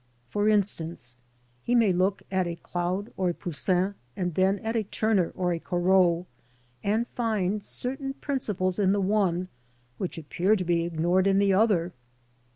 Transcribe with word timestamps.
For 0.31 0.49
instance, 0.49 1.15
he 1.61 1.75
may 1.75 1.93
look 1.93 2.23
at 2.31 2.47
a 2.47 2.55
Claude 2.55 3.13
or 3.17 3.29
a 3.29 3.35
Poussin, 3.35 3.93
and 4.17 4.33
then 4.33 4.57
at 4.57 4.75
a 4.75 4.81
Turner 4.85 5.31
or 5.35 5.53
a 5.53 5.59
Corot, 5.59 6.25
and 6.83 7.07
find 7.09 7.63
certain 7.63 8.13
principles 8.13 8.79
in 8.79 8.93
the 8.93 8.99
one 8.99 9.47
which 9.99 10.17
appear 10.17 10.55
to 10.55 10.63
be 10.65 10.85
ignored 10.85 11.27
in 11.27 11.37
the 11.37 11.53
other. 11.53 11.93